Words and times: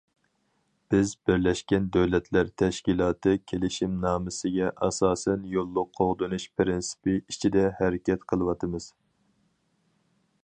بىز 0.93 1.11
بىرلەشكەن 1.29 1.83
دۆلەتلەر 1.97 2.47
تەشكىلاتى 2.61 3.33
كېلىشىمنامىسىگە 3.51 4.71
ئاساسەن 4.87 5.45
يوللۇق 5.57 5.91
قوغدىنىش 5.99 6.47
پىرىنسىپى 6.61 7.15
ئىچىدە 7.19 7.67
ھەرىكەت 7.83 8.25
قىلىۋاتىمىز. 8.33 8.89